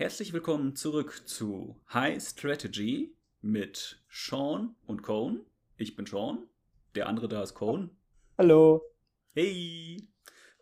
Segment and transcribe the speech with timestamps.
[0.00, 5.44] Herzlich willkommen zurück zu High Strategy mit Sean und Cone.
[5.76, 6.46] Ich bin Sean,
[6.94, 7.90] der andere da ist Cone.
[8.38, 8.80] Hallo.
[9.34, 10.08] Hey!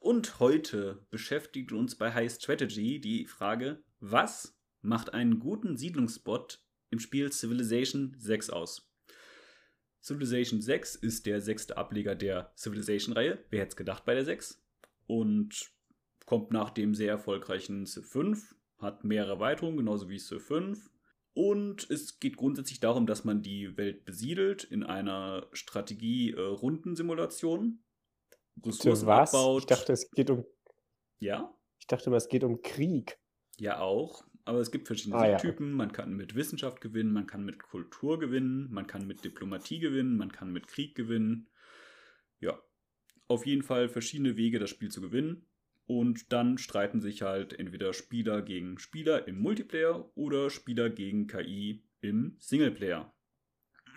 [0.00, 6.60] Und heute beschäftigt uns bei High Strategy die Frage, was macht einen guten Siedlungsspot
[6.90, 8.90] im Spiel Civilization 6 aus?
[10.02, 13.38] Civilization 6 ist der sechste Ableger der Civilization-Reihe.
[13.50, 14.60] Wer hätte es gedacht bei der 6?
[15.06, 15.70] Und
[16.26, 20.90] kommt nach dem sehr erfolgreichen Civ 5 hat mehrere Erweiterungen, genauso wie Civ 5.
[21.34, 27.84] Und es geht grundsätzlich darum, dass man die Welt besiedelt in einer Strategie-Rundensimulation.
[28.64, 29.32] Ressourcen was?
[29.32, 29.62] abbaut.
[29.62, 30.44] Ich dachte, es geht um.
[31.20, 31.54] Ja?
[31.78, 33.20] Ich dachte mal, es geht um Krieg.
[33.58, 34.24] Ja, auch.
[34.44, 35.70] Aber es gibt verschiedene ah, Typen.
[35.70, 35.76] Ja.
[35.76, 40.16] Man kann mit Wissenschaft gewinnen, man kann mit Kultur gewinnen, man kann mit Diplomatie gewinnen,
[40.16, 41.50] man kann mit Krieg gewinnen.
[42.40, 42.58] Ja.
[43.26, 45.46] Auf jeden Fall verschiedene Wege, das Spiel zu gewinnen.
[45.88, 51.82] Und dann streiten sich halt entweder Spieler gegen Spieler im Multiplayer oder Spieler gegen KI
[52.02, 53.10] im Singleplayer.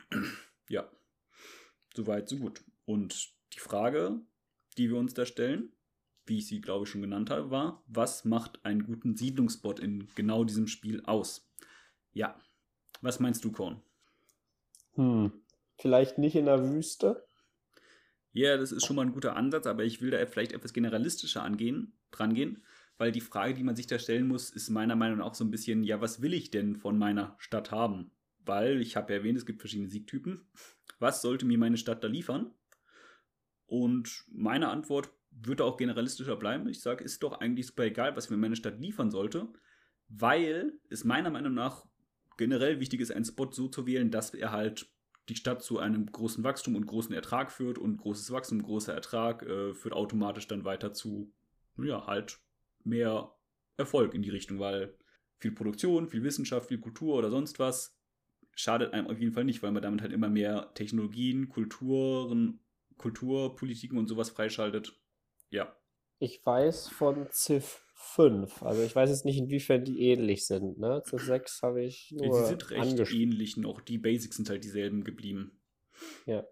[0.70, 0.90] ja,
[1.94, 2.64] soweit, so gut.
[2.86, 4.22] Und die Frage,
[4.78, 5.74] die wir uns da stellen,
[6.26, 10.08] wie ich sie, glaube ich, schon genannt habe, war, was macht einen guten Siedlungsbot in
[10.16, 11.52] genau diesem Spiel aus?
[12.14, 12.40] Ja,
[13.02, 13.82] was meinst du, Korn?
[14.94, 15.34] Hm,
[15.78, 17.28] vielleicht nicht in der Wüste?
[18.34, 20.74] Ja, yeah, das ist schon mal ein guter Ansatz, aber ich will da vielleicht etwas
[20.74, 22.64] generalistischer angehen, drangehen,
[22.98, 25.44] weil die Frage, die man sich da stellen muss, ist meiner Meinung nach auch so
[25.44, 28.12] ein bisschen, ja, was will ich denn von meiner Stadt haben?
[28.46, 30.48] Weil, ich habe ja erwähnt, es gibt verschiedene Siegtypen.
[31.00, 32.54] Was sollte mir meine Stadt da liefern?
[33.66, 36.68] Und meine Antwort würde auch generalistischer bleiben.
[36.70, 39.48] Ich sage, ist doch eigentlich super egal, was mir meine Stadt liefern sollte,
[40.08, 41.86] weil es meiner Meinung nach
[42.38, 44.91] generell wichtig ist, einen Spot so zu wählen, dass er halt
[45.30, 49.44] die Stadt zu einem großen Wachstum und großen Ertrag führt und großes Wachstum, großer Ertrag
[49.44, 51.32] äh, führt automatisch dann weiter zu,
[51.78, 52.40] ja, halt
[52.84, 53.34] mehr
[53.78, 54.96] Erfolg in die Richtung, weil
[55.38, 57.98] viel Produktion, viel Wissenschaft, viel Kultur oder sonst was
[58.56, 62.60] schadet einem auf jeden Fall nicht, weil man damit halt immer mehr Technologien, Kulturen,
[62.98, 64.94] Kulturpolitiken und sowas freischaltet.
[65.50, 65.76] Ja.
[66.20, 68.64] Ich weiß von Civ 5.
[68.64, 70.80] Also ich weiß jetzt nicht, inwiefern die ähnlich sind.
[70.80, 71.02] Ne?
[71.06, 73.82] Zu 6 habe ich nur Sie sind recht ähnlich noch.
[73.82, 75.62] Die Basics sind halt dieselben geblieben.
[76.26, 76.46] Ja.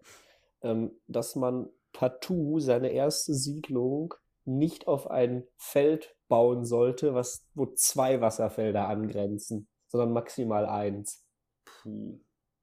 [0.62, 4.14] Ähm, dass man partout seine erste Siedlung
[4.46, 11.26] nicht auf ein Feld bauen sollte, was, wo zwei Wasserfelder angrenzen, sondern maximal eins.
[11.66, 12.20] Puh,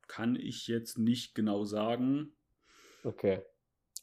[0.06, 2.36] kann ich jetzt nicht genau sagen.
[3.04, 3.42] Okay.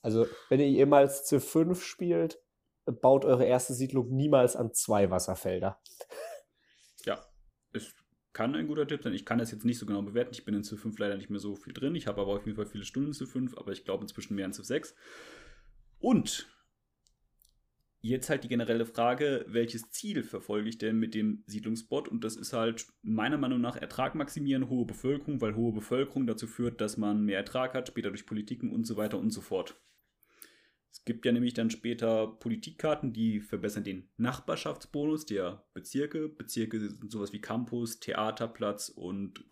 [0.01, 2.42] Also, wenn ihr jemals zu 5 spielt,
[2.85, 5.79] baut eure erste Siedlung niemals an zwei Wasserfelder.
[7.05, 7.19] Ja,
[7.73, 7.93] es
[8.31, 9.13] kann ein guter Tipp sein.
[9.13, 10.31] Ich kann das jetzt nicht so genau bewerten.
[10.33, 11.95] Ich bin in Civ 5 leider nicht mehr so viel drin.
[11.95, 14.45] Ich habe aber auf jeden Fall viele Stunden Civ 5, aber ich glaube inzwischen mehr
[14.45, 14.95] in Civ 6.
[15.99, 16.47] Und
[18.01, 22.09] jetzt halt die generelle Frage, welches Ziel verfolge ich denn mit dem Siedlungsbot?
[22.09, 26.47] Und das ist halt meiner Meinung nach Ertrag maximieren, hohe Bevölkerung, weil hohe Bevölkerung dazu
[26.47, 29.79] führt, dass man mehr Ertrag hat, später durch Politiken und so weiter und so fort.
[30.93, 36.29] Es gibt ja nämlich dann später Politikkarten, die verbessern den Nachbarschaftsbonus der Bezirke.
[36.29, 39.43] Bezirke sind sowas wie Campus, Theaterplatz und,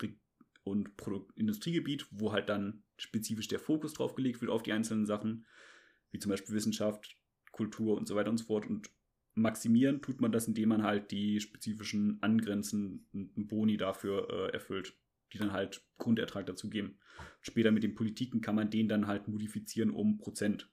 [0.62, 0.90] und
[1.34, 5.44] Industriegebiet, wo halt dann spezifisch der Fokus drauf gelegt wird auf die einzelnen Sachen,
[6.12, 7.18] wie zum Beispiel Wissenschaft,
[7.50, 8.64] Kultur und so weiter und so fort.
[8.66, 8.88] Und
[9.34, 14.96] maximieren tut man das, indem man halt die spezifischen angrenzenden Boni dafür äh, erfüllt,
[15.32, 17.00] die dann halt Grundertrag dazu geben.
[17.40, 20.70] Später mit den Politiken kann man den dann halt modifizieren um Prozent.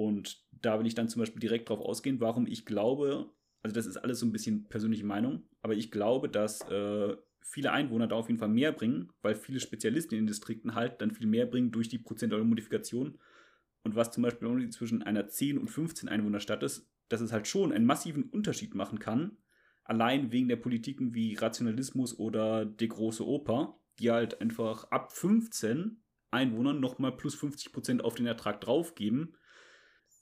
[0.00, 3.30] Und da will ich dann zum Beispiel direkt drauf ausgehen, warum ich glaube,
[3.62, 7.72] also das ist alles so ein bisschen persönliche Meinung, aber ich glaube, dass äh, viele
[7.72, 11.10] Einwohner da auf jeden Fall mehr bringen, weil viele Spezialisten in den Distrikten halt dann
[11.10, 13.18] viel mehr bringen durch die prozentuale Modifikation.
[13.82, 17.70] Und was zum Beispiel zwischen einer 10 und 15 Einwohnerstadt ist, dass es halt schon
[17.70, 19.36] einen massiven Unterschied machen kann,
[19.84, 26.02] allein wegen der Politiken wie Rationalismus oder die große Oper, die halt einfach ab 15
[26.30, 29.34] Einwohnern nochmal plus 50% auf den Ertrag draufgeben,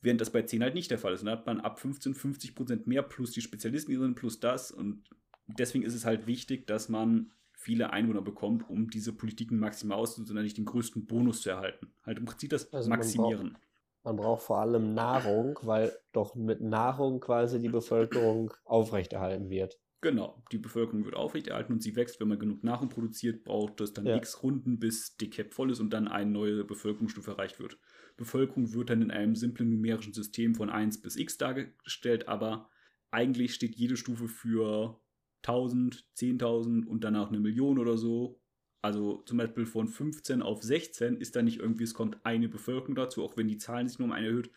[0.01, 1.27] Während das bei 10 halt nicht der Fall ist.
[1.27, 4.71] Da hat man ab 15 50 Prozent mehr plus die Spezialisten drin, plus das.
[4.71, 5.05] Und
[5.47, 10.37] deswegen ist es halt wichtig, dass man viele Einwohner bekommt, um diese Politiken maximal auszunutzen
[10.37, 11.93] und nicht den größten Bonus zu erhalten.
[12.05, 13.43] Halt im Prinzip das also Maximieren.
[13.43, 19.51] Man braucht, man braucht vor allem Nahrung, weil doch mit Nahrung quasi die Bevölkerung aufrechterhalten
[19.51, 19.79] wird.
[20.01, 22.21] Genau, die Bevölkerung wird aufrechterhalten und sie wächst.
[22.21, 24.17] Wenn man genug Nahrung produziert, braucht es dann ja.
[24.17, 27.79] x Runden, bis die Cap voll ist und dann eine neue Bevölkerungsstufe erreicht wird.
[28.17, 32.71] Bevölkerung wird dann in einem simplen numerischen System von 1 bis x dargestellt, aber
[33.11, 35.01] eigentlich steht jede Stufe für
[35.43, 38.41] 1000, 10.000 und danach eine Million oder so.
[38.83, 42.95] Also zum Beispiel von 15 auf 16 ist da nicht irgendwie, es kommt eine Bevölkerung
[42.95, 44.51] dazu, auch wenn die Zahlen sich nur um eine erhöht.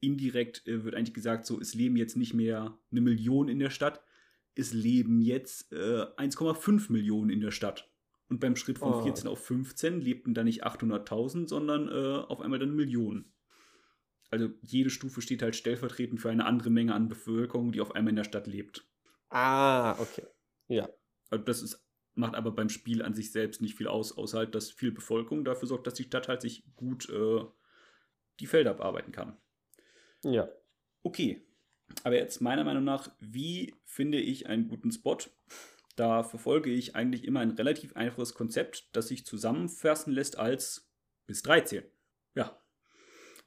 [0.00, 3.70] Indirekt äh, wird eigentlich gesagt, so, es leben jetzt nicht mehr eine Million in der
[3.70, 4.02] Stadt,
[4.56, 7.90] es leben jetzt äh, 1,5 Millionen in der Stadt.
[8.28, 9.02] Und beim Schritt von oh.
[9.02, 13.32] 14 auf 15 lebten da nicht 800.000, sondern äh, auf einmal dann Millionen.
[14.30, 18.10] Also jede Stufe steht halt stellvertretend für eine andere Menge an Bevölkerung, die auf einmal
[18.10, 18.88] in der Stadt lebt.
[19.28, 20.26] Ah, okay.
[20.66, 20.88] Ja.
[21.30, 24.54] Also das ist, macht aber beim Spiel an sich selbst nicht viel aus, außer halt,
[24.56, 27.44] dass viel Bevölkerung dafür sorgt, dass die Stadt halt sich gut äh,
[28.40, 29.36] die Felder abarbeiten kann.
[30.24, 30.48] Ja.
[31.02, 31.45] Okay.
[32.04, 35.18] Aber jetzt meiner Meinung nach, wie finde ich einen guten Spot?
[35.96, 40.90] Da verfolge ich eigentlich immer ein relativ einfaches Konzept, das sich zusammenfassen lässt als
[41.26, 41.84] bis 13.
[42.34, 42.60] Ja,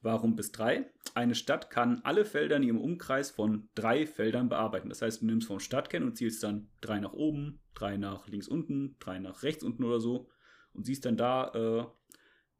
[0.02, 0.90] Warum bis drei?
[1.14, 4.88] Eine Stadt kann alle Felder in ihrem Umkreis von drei Feldern bearbeiten.
[4.88, 8.48] Das heißt, du nimmst vom Stadtkern und zielst dann drei nach oben, drei nach links
[8.48, 10.30] unten, drei nach rechts unten oder so
[10.74, 11.86] und siehst dann da, äh,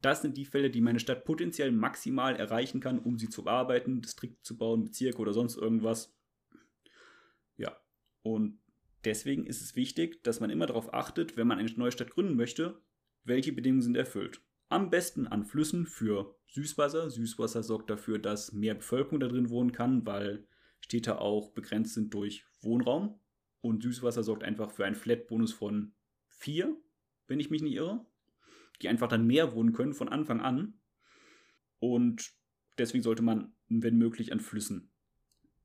[0.00, 4.00] das sind die Felder, die meine Stadt potenziell maximal erreichen kann, um sie zu bearbeiten,
[4.00, 6.16] Distrikt zu bauen, Bezirk oder sonst irgendwas.
[7.56, 7.76] Ja,
[8.22, 8.58] und
[9.04, 12.36] deswegen ist es wichtig, dass man immer darauf achtet, wenn man eine neue Stadt gründen
[12.36, 12.80] möchte,
[13.24, 14.40] welche Bedingungen sind erfüllt.
[14.68, 17.10] Am besten an Flüssen für Süßwasser.
[17.10, 20.46] Süßwasser sorgt dafür, dass mehr Bevölkerung da drin wohnen kann, weil
[20.80, 23.20] Städte auch begrenzt sind durch Wohnraum.
[23.60, 25.92] Und Süßwasser sorgt einfach für einen Flat-Bonus von
[26.28, 26.74] 4,
[27.26, 28.06] wenn ich mich nicht irre.
[28.82, 30.80] Die einfach dann mehr wohnen können von Anfang an.
[31.78, 32.32] Und
[32.78, 34.90] deswegen sollte man, wenn möglich, an Flüssen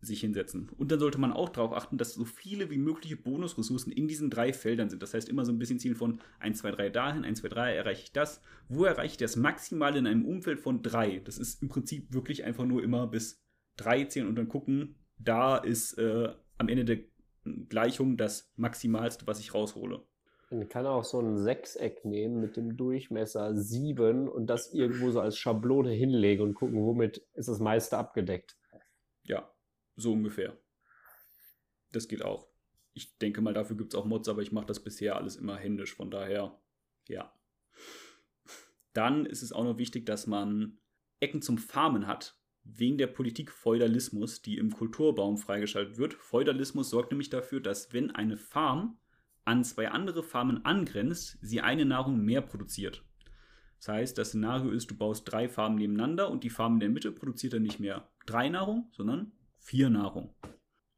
[0.01, 0.69] sich hinsetzen.
[0.77, 4.29] Und dann sollte man auch darauf achten, dass so viele wie mögliche Bonusressourcen in diesen
[4.29, 5.01] drei Feldern sind.
[5.01, 7.75] Das heißt immer so ein bisschen Ziel von 1, 2, 3 dahin, 1, 2, 3
[7.75, 8.41] erreiche ich das.
[8.67, 11.19] Wo erreiche ich das maximal in einem Umfeld von 3?
[11.19, 13.43] Das ist im Prinzip wirklich einfach nur immer bis
[13.77, 16.99] 3 zählen und dann gucken, da ist äh, am Ende der
[17.69, 20.05] Gleichung das Maximalste, was ich raushole.
[20.49, 25.19] Man kann auch so ein Sechseck nehmen mit dem Durchmesser 7 und das irgendwo so
[25.19, 28.57] als Schablone hinlegen und gucken, womit ist das meiste abgedeckt.
[29.23, 29.51] Ja,
[29.95, 30.57] so ungefähr.
[31.91, 32.47] Das geht auch.
[32.93, 35.57] Ich denke mal, dafür gibt es auch Mods, aber ich mache das bisher alles immer
[35.57, 35.95] händisch.
[35.95, 36.57] Von daher,
[37.07, 37.33] ja.
[38.93, 40.77] Dann ist es auch noch wichtig, dass man
[41.19, 46.13] Ecken zum Farmen hat, wegen der Politik Feudalismus, die im Kulturbaum freigeschaltet wird.
[46.13, 48.97] Feudalismus sorgt nämlich dafür, dass wenn eine Farm
[49.45, 53.03] an zwei andere Farmen angrenzt, sie eine Nahrung mehr produziert.
[53.79, 56.89] Das heißt, das Szenario ist, du baust drei Farmen nebeneinander und die Farm in der
[56.89, 60.33] Mitte produziert dann nicht mehr drei Nahrung, sondern vier Nahrung.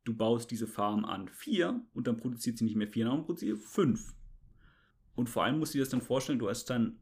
[0.06, 3.60] Du baust diese Farm an vier und dann produziert sie nicht mehr vier Nahrung, produziert
[3.60, 4.16] fünf.
[5.16, 7.00] Und vor allem musst du dir das dann vorstellen, du hast dann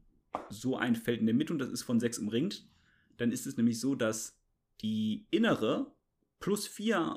[0.48, 2.68] so ein Feld in der Mitte und das ist von sechs umringt.
[3.16, 4.36] Dann ist es nämlich so, dass
[4.82, 5.94] die innere
[6.40, 7.16] plus vier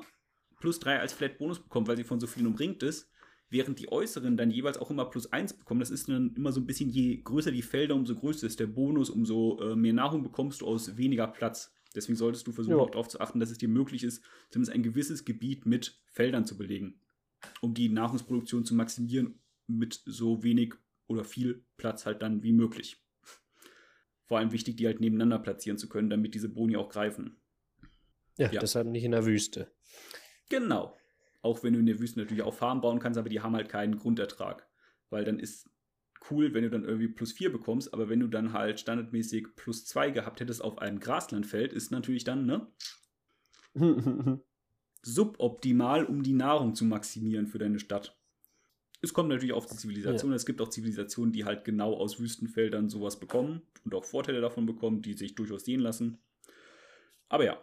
[0.60, 3.10] plus drei als Flat Bonus bekommt, weil sie von so vielen umringt ist,
[3.50, 5.80] während die äußeren dann jeweils auch immer plus eins bekommen.
[5.80, 8.68] Das ist dann immer so ein bisschen, je größer die Felder, umso größer ist der
[8.68, 11.74] Bonus, umso äh, mehr Nahrung bekommst du aus weniger Platz.
[11.94, 12.82] Deswegen solltest du versuchen, ja.
[12.82, 16.46] auch darauf zu achten, dass es dir möglich ist, zumindest ein gewisses Gebiet mit Feldern
[16.46, 17.00] zu belegen,
[17.60, 20.74] um die Nahrungsproduktion zu maximieren mit so wenig
[21.08, 23.02] oder viel Platz halt dann wie möglich.
[24.26, 27.36] Vor allem wichtig, die halt nebeneinander platzieren zu können, damit diese Boni auch greifen.
[28.38, 28.60] Ja, ja.
[28.60, 29.72] deshalb nicht in der Wüste.
[30.48, 30.96] Genau.
[31.42, 33.68] Auch wenn du in der Wüste natürlich auch Farmen bauen kannst, aber die haben halt
[33.68, 34.68] keinen Grundertrag.
[35.08, 35.70] Weil dann ist
[36.30, 39.86] cool, wenn du dann irgendwie plus 4 bekommst, aber wenn du dann halt standardmäßig plus
[39.86, 42.66] 2 gehabt hättest auf einem Graslandfeld, ist natürlich dann, ne?
[45.02, 48.16] suboptimal, um die Nahrung zu maximieren für deine Stadt.
[49.02, 50.30] Es kommt natürlich auf die Zivilisation.
[50.30, 50.36] Ja.
[50.36, 54.66] Es gibt auch Zivilisationen, die halt genau aus Wüstenfeldern sowas bekommen und auch Vorteile davon
[54.66, 56.18] bekommen, die sich durchaus sehen lassen.
[57.30, 57.58] Aber ja,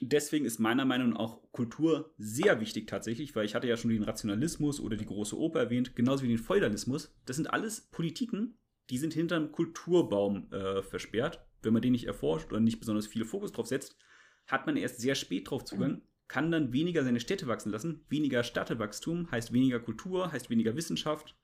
[0.00, 3.90] deswegen ist meiner Meinung nach auch Kultur sehr wichtig tatsächlich, weil ich hatte ja schon
[3.90, 7.14] den Rationalismus oder die große Oper erwähnt, genauso wie den Feudalismus.
[7.26, 8.58] Das sind alles Politiken,
[8.90, 11.44] die sind hinterm Kulturbaum äh, versperrt.
[11.62, 13.96] Wenn man den nicht erforscht oder nicht besonders viel Fokus drauf setzt,
[14.46, 18.04] hat man erst sehr spät drauf Zugang, kann dann weniger seine Städte wachsen lassen.
[18.08, 21.36] Weniger Städtewachstum heißt weniger Kultur, heißt weniger Wissenschaft.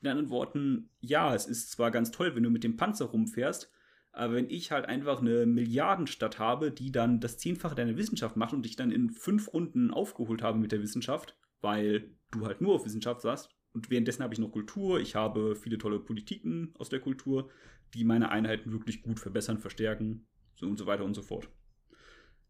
[0.00, 3.70] In anderen Worten, ja, es ist zwar ganz toll, wenn du mit dem Panzer rumfährst,
[4.12, 8.52] aber wenn ich halt einfach eine Milliardenstadt habe, die dann das Zehnfache deiner Wissenschaft macht
[8.52, 12.74] und dich dann in fünf Runden aufgeholt habe mit der Wissenschaft, weil du halt nur
[12.74, 16.88] auf Wissenschaft saßt, und währenddessen habe ich noch Kultur, ich habe viele tolle Politiken aus
[16.88, 17.50] der Kultur,
[17.94, 20.26] die meine Einheiten wirklich gut verbessern, verstärken
[20.56, 21.48] so und so weiter und so fort.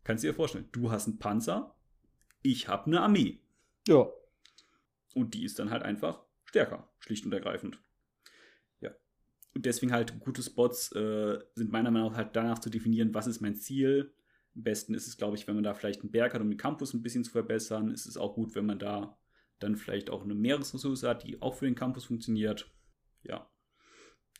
[0.03, 1.77] Kannst du dir vorstellen, du hast einen Panzer,
[2.43, 3.41] ich habe eine Armee.
[3.87, 4.07] Ja.
[5.15, 7.83] Und die ist dann halt einfach stärker, schlicht und ergreifend.
[9.55, 13.27] Und deswegen halt gute Spots äh, sind meiner Meinung nach halt danach zu definieren, was
[13.27, 14.15] ist mein Ziel.
[14.55, 16.59] Am besten ist es, glaube ich, wenn man da vielleicht einen Berg hat, um den
[16.59, 17.91] Campus ein bisschen zu verbessern.
[17.91, 19.17] Ist es auch gut, wenn man da
[19.59, 22.73] dann vielleicht auch eine Meeresressource hat, die auch für den Campus funktioniert.
[23.23, 23.51] Ja.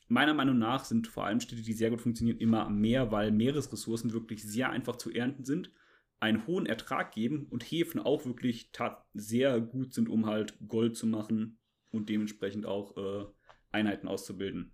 [0.09, 3.31] Meiner Meinung nach sind vor allem Städte, die sehr gut funktionieren, immer am Meer, weil
[3.31, 5.73] Meeresressourcen wirklich sehr einfach zu ernten sind.
[6.21, 8.71] einen hohen Ertrag geben und Hefen auch wirklich
[9.15, 11.59] sehr gut sind, um halt Gold zu machen
[11.91, 13.25] und dementsprechend auch äh,
[13.73, 14.73] Einheiten auszubilden.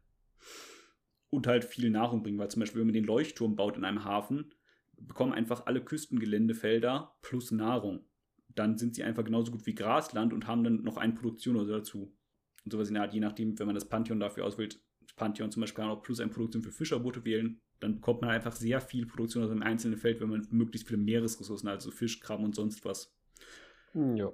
[1.31, 4.05] Und halt viel Nahrung bringen, weil zum Beispiel, wenn man den Leuchtturm baut in einem
[4.05, 4.55] Hafen,
[4.99, 8.07] bekommen einfach alle Küstengeländefelder plus Nahrung.
[8.55, 11.79] Dann sind sie einfach genauso gut wie Grasland und haben dann noch eine Produktion oder
[11.79, 12.17] dazu.
[12.65, 15.51] Und sowas in der Art, je nachdem, wenn man das Pantheon dafür auswählt, das Pantheon
[15.51, 18.81] zum Beispiel kann auch plus eine Produktion für Fischerboote wählen, dann bekommt man einfach sehr
[18.81, 22.55] viel Produktion aus einem einzelnen Feld, wenn man möglichst viele Meeresressourcen, also Fisch, Krabben und
[22.55, 23.15] sonst was.
[23.93, 24.33] Hm, ja.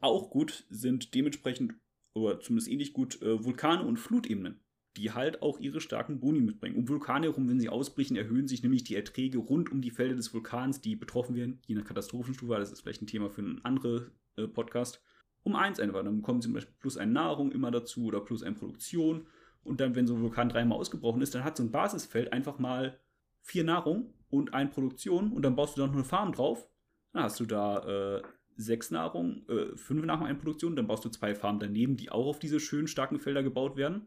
[0.00, 1.74] Auch gut sind dementsprechend,
[2.14, 4.60] oder zumindest ähnlich gut, äh, Vulkane und Flutebenen,
[4.96, 6.76] die halt auch ihre starken Boni mitbringen.
[6.76, 10.16] Um Vulkane herum, wenn sie ausbrechen, erhöhen sich nämlich die Erträge rund um die Felder
[10.16, 13.64] des Vulkans, die betroffen werden, je nach Katastrophenstufe, das ist vielleicht ein Thema für einen
[13.64, 15.02] anderen äh, Podcast,
[15.42, 16.02] um eins einfach.
[16.02, 19.26] Dann bekommen sie zum Beispiel plus eine Nahrung immer dazu oder plus eine Produktion
[19.62, 22.58] und dann, wenn so ein Vulkan dreimal ausgebrochen ist, dann hat so ein Basisfeld einfach
[22.58, 22.98] mal
[23.42, 26.68] vier Nahrung und eine Produktion und dann baust du da noch eine Farm drauf.
[27.12, 28.22] Dann hast du da äh,
[28.56, 32.26] sechs Nahrung, äh, fünf Nahrung, eine Produktion, dann baust du zwei Farmen daneben, die auch
[32.26, 34.06] auf diese schönen starken Felder gebaut werden.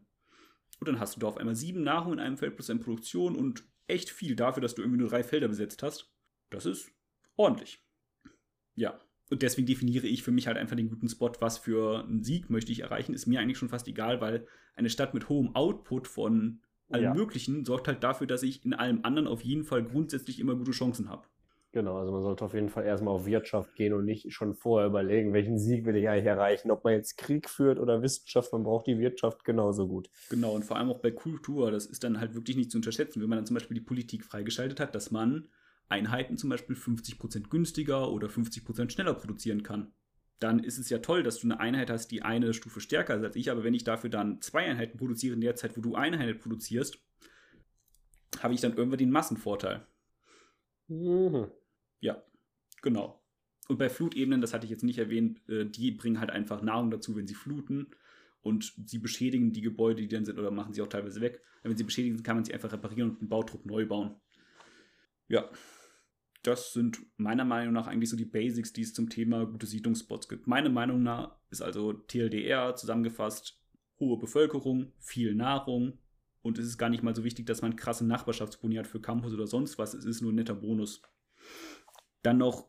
[0.80, 3.36] Und dann hast du da auf einmal sieben Nahrung in einem Feld plus eine Produktion
[3.36, 6.12] und echt viel dafür, dass du irgendwie nur drei Felder besetzt hast.
[6.50, 6.90] Das ist
[7.36, 7.80] ordentlich.
[8.74, 8.98] Ja,
[9.30, 12.50] und deswegen definiere ich für mich halt einfach den guten Spot, was für einen Sieg
[12.50, 16.08] möchte ich erreichen, ist mir eigentlich schon fast egal, weil eine Stadt mit hohem Output
[16.08, 17.14] von allem ja.
[17.14, 20.72] Möglichen sorgt halt dafür, dass ich in allem anderen auf jeden Fall grundsätzlich immer gute
[20.72, 21.26] Chancen habe.
[21.74, 24.86] Genau, also man sollte auf jeden Fall erstmal auf Wirtschaft gehen und nicht schon vorher
[24.86, 26.70] überlegen, welchen Sieg will ich eigentlich erreichen.
[26.70, 30.08] Ob man jetzt Krieg führt oder Wissenschaft, man braucht die Wirtschaft genauso gut.
[30.30, 33.20] Genau, und vor allem auch bei Kultur, das ist dann halt wirklich nicht zu unterschätzen,
[33.20, 35.48] wenn man dann zum Beispiel die Politik freigeschaltet hat, dass man
[35.88, 39.92] Einheiten zum Beispiel 50% günstiger oder 50% schneller produzieren kann.
[40.38, 43.24] Dann ist es ja toll, dass du eine Einheit hast, die eine Stufe stärker ist
[43.24, 45.96] als ich, aber wenn ich dafür dann zwei Einheiten produziere in der Zeit, wo du
[45.96, 47.00] eine Einheit produzierst,
[48.40, 49.84] habe ich dann irgendwann den Massenvorteil.
[50.86, 51.50] Mhm.
[52.04, 52.22] Ja,
[52.82, 53.24] genau.
[53.66, 56.90] Und bei Flutebenen, das hatte ich jetzt nicht erwähnt, äh, die bringen halt einfach Nahrung
[56.90, 57.86] dazu, wenn sie fluten.
[58.42, 61.40] Und sie beschädigen die Gebäude, die dann sind, oder machen sie auch teilweise weg.
[61.62, 64.16] Wenn sie beschädigen, kann man sie einfach reparieren und einen Bautrupp neu bauen.
[65.28, 65.48] Ja,
[66.42, 70.28] das sind meiner Meinung nach eigentlich so die Basics, die es zum Thema gute Siedlungsspots
[70.28, 70.46] gibt.
[70.46, 73.58] Meiner Meinung nach ist also TLDR zusammengefasst
[73.98, 75.98] hohe Bevölkerung, viel Nahrung
[76.42, 79.32] und es ist gar nicht mal so wichtig, dass man krasse Nachbarschaftsboni hat für Campus
[79.32, 79.94] oder sonst was.
[79.94, 81.00] Es ist nur ein netter Bonus.
[82.24, 82.68] Dann noch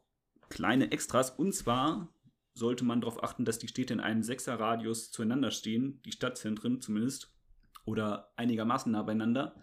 [0.50, 2.14] kleine Extras und zwar
[2.54, 7.34] sollte man darauf achten, dass die Städte in einem Sechser-Radius zueinander stehen, die Stadtzentren zumindest,
[7.86, 9.56] oder einigermaßen nah beieinander,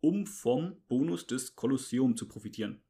[0.00, 2.82] um vom Bonus des Kolosseum zu profitieren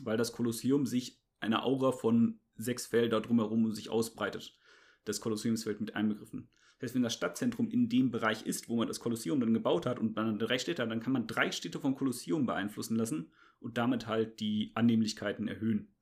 [0.00, 4.58] weil das Kolosseum sich eine Aura von sechs Felder drumherum um sich ausbreitet.
[5.04, 6.48] Das Kolosseumsfeld mit einbegriffen.
[6.78, 9.86] Das heißt, wenn das Stadtzentrum in dem Bereich ist, wo man das Kolosseum dann gebaut
[9.86, 13.32] hat und dann drei Städte hat, dann kann man drei Städte vom Kolosseum beeinflussen lassen
[13.60, 15.92] und damit halt die Annehmlichkeiten erhöhen.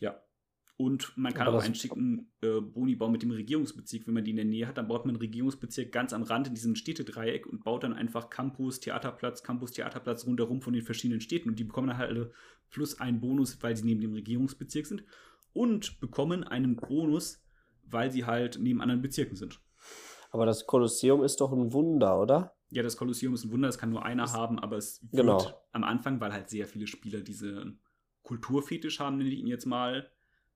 [0.00, 0.20] Ja.
[0.76, 4.30] Und man kann Aber auch einen schicken äh, Bonibau mit dem Regierungsbezirk, wenn man die
[4.30, 7.48] in der Nähe hat, dann baut man einen Regierungsbezirk ganz am Rand in diesem Städtedreieck
[7.48, 11.64] und baut dann einfach Campus, Theaterplatz, Campus, Theaterplatz rundherum von den verschiedenen Städten und die
[11.64, 12.32] bekommen dann halt alle
[12.70, 15.02] plus einen Bonus, weil sie neben dem Regierungsbezirk sind
[15.52, 17.42] und bekommen einen Bonus,
[17.82, 19.60] weil sie halt neben anderen Bezirken sind.
[20.30, 22.54] Aber das Kolosseum ist doch ein Wunder, oder?
[22.70, 25.22] Ja, das Kolosseum ist ein Wunder, das kann nur einer das haben, aber es wird
[25.22, 25.64] genau.
[25.72, 27.74] am Anfang, weil halt sehr viele Spieler diese
[28.22, 30.10] Kulturfetisch haben, nenne ich ihn jetzt mal,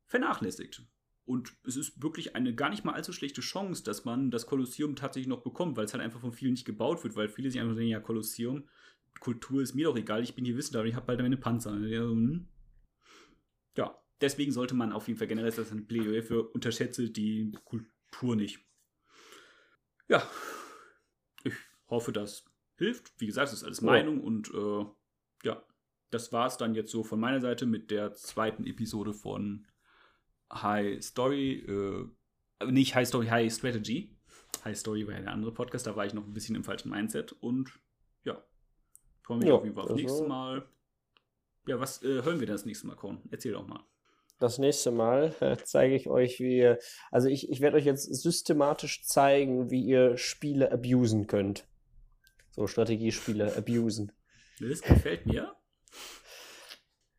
[0.06, 0.86] vernachlässigt.
[1.24, 4.96] Und es ist wirklich eine gar nicht mal allzu schlechte Chance, dass man das Kolosseum
[4.96, 7.60] tatsächlich noch bekommt, weil es halt einfach von vielen nicht gebaut wird, weil viele sich
[7.60, 8.68] einfach denken, ja, Kolosseum,
[9.20, 11.72] Kultur ist mir doch egal, ich bin hier Wissenschaftler, ich habe bald meine Panzer.
[11.72, 12.48] Hm.
[13.76, 18.36] Ja, deswegen sollte man auf jeden Fall generell das ein Plädoyer für unterschätze die Kultur
[18.36, 18.66] nicht.
[20.08, 20.28] Ja,
[21.44, 21.54] ich
[21.88, 22.44] hoffe, das
[22.76, 23.12] hilft.
[23.18, 24.84] Wie gesagt, es ist alles Meinung und äh,
[25.44, 25.64] ja,
[26.12, 29.66] das war es dann jetzt so von meiner Seite mit der zweiten Episode von
[30.52, 34.14] High Story, äh, nicht High Story, High Strategy.
[34.64, 36.90] High Story war ja der andere Podcast, da war ich noch ein bisschen im falschen
[36.90, 37.72] Mindset und
[38.24, 38.44] ja,
[39.22, 40.68] freue mich ja, auf jeden Fall aufs nächste Mal.
[41.66, 43.22] Ja, was äh, hören wir das nächste Mal, Korn?
[43.30, 43.80] Erzähl doch mal.
[44.38, 46.78] Das nächste Mal äh, zeige ich euch, wie ihr,
[47.10, 51.66] also ich, ich werde euch jetzt systematisch zeigen, wie ihr Spiele abusen könnt.
[52.50, 54.12] So Strategiespiele abusen.
[54.60, 55.56] Das gefällt mir.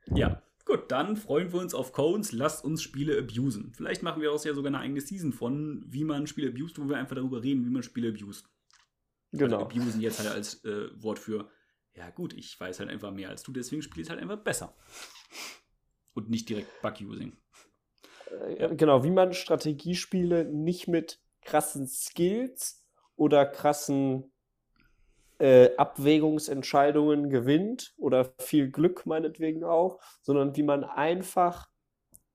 [0.07, 2.31] Ja, Gut, dann freuen wir uns auf Cones.
[2.31, 3.73] Lasst uns Spiele abusen.
[3.73, 6.87] Vielleicht machen wir auch ja sogar eine eigene Season von, wie man Spiele abused, wo
[6.87, 8.47] wir einfach darüber reden, wie man Spiele abused.
[9.33, 9.57] Genau.
[9.57, 11.49] Also abusen jetzt halt als äh, Wort für,
[11.95, 14.75] ja gut, ich weiß halt einfach mehr als du, deswegen spiele ich halt einfach besser.
[16.13, 17.35] Und nicht direkt Bug-Using.
[18.47, 24.31] Äh, genau, wie man Strategiespiele nicht mit krassen Skills oder krassen
[25.39, 31.69] äh, Abwägungsentscheidungen gewinnt oder viel Glück meinetwegen auch, sondern wie man einfach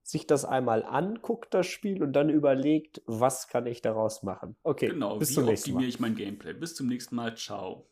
[0.02, 4.56] sich das einmal anguckt, das Spiel, und dann überlegt, was kann ich daraus machen.
[4.62, 5.76] Okay, genau, bis wie zum nächsten Mal.
[5.76, 6.54] optimiere ich mein Gameplay?
[6.54, 7.36] Bis zum nächsten Mal.
[7.36, 7.86] Ciao.